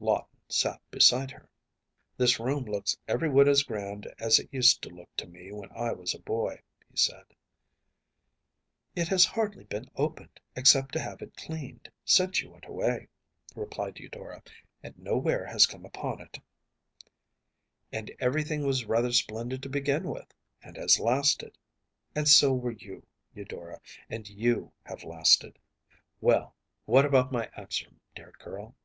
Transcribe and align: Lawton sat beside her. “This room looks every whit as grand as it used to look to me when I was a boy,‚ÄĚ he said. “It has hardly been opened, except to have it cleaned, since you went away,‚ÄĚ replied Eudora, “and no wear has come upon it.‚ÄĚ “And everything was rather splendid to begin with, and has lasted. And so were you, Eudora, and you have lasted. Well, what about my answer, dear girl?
Lawton 0.00 0.34
sat 0.48 0.80
beside 0.90 1.30
her. 1.30 1.48
“This 2.18 2.38
room 2.38 2.64
looks 2.66 2.94
every 3.08 3.30
whit 3.30 3.48
as 3.48 3.62
grand 3.62 4.06
as 4.18 4.38
it 4.38 4.50
used 4.52 4.82
to 4.82 4.90
look 4.90 5.08
to 5.16 5.26
me 5.26 5.50
when 5.50 5.70
I 5.72 5.92
was 5.92 6.14
a 6.14 6.18
boy,‚ÄĚ 6.18 6.58
he 6.90 6.96
said. 6.98 7.24
“It 8.94 9.08
has 9.08 9.24
hardly 9.24 9.64
been 9.64 9.90
opened, 9.96 10.40
except 10.56 10.92
to 10.92 11.00
have 11.00 11.22
it 11.22 11.34
cleaned, 11.38 11.90
since 12.04 12.42
you 12.42 12.50
went 12.50 12.66
away,‚ÄĚ 12.66 13.08
replied 13.56 13.98
Eudora, 13.98 14.42
“and 14.82 14.98
no 14.98 15.16
wear 15.16 15.46
has 15.46 15.66
come 15.66 15.86
upon 15.86 16.20
it.‚ÄĚ 16.20 16.40
“And 17.90 18.12
everything 18.20 18.66
was 18.66 18.84
rather 18.84 19.10
splendid 19.12 19.62
to 19.62 19.70
begin 19.70 20.08
with, 20.10 20.34
and 20.62 20.76
has 20.76 21.00
lasted. 21.00 21.56
And 22.14 22.28
so 22.28 22.52
were 22.52 22.72
you, 22.72 23.06
Eudora, 23.34 23.80
and 24.10 24.28
you 24.28 24.70
have 24.84 25.02
lasted. 25.02 25.58
Well, 26.20 26.54
what 26.84 27.06
about 27.06 27.32
my 27.32 27.46
answer, 27.56 27.86
dear 28.14 28.32
girl? 28.38 28.76